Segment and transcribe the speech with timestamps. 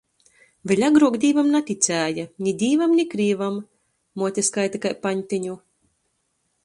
[0.69, 2.25] Vēļ agruok Dīvam naticēja.
[2.47, 3.61] Ni Dīvam, ni krīvam.
[4.23, 5.61] Muote skaita kai paņteņu.